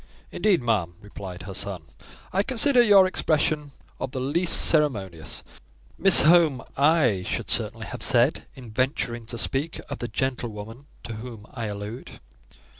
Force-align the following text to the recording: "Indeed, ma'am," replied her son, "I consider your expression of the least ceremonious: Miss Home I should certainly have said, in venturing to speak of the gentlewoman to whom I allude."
"Indeed, 0.31 0.63
ma'am," 0.63 0.95
replied 1.01 1.43
her 1.43 1.53
son, 1.53 1.83
"I 2.33 2.41
consider 2.41 2.81
your 2.81 3.05
expression 3.05 3.69
of 3.99 4.09
the 4.09 4.19
least 4.19 4.59
ceremonious: 4.59 5.43
Miss 5.95 6.21
Home 6.21 6.63
I 6.75 7.21
should 7.27 7.51
certainly 7.51 7.85
have 7.85 8.01
said, 8.01 8.47
in 8.55 8.71
venturing 8.71 9.25
to 9.25 9.37
speak 9.37 9.79
of 9.91 9.99
the 9.99 10.07
gentlewoman 10.07 10.87
to 11.03 11.13
whom 11.17 11.45
I 11.53 11.65
allude." 11.65 12.19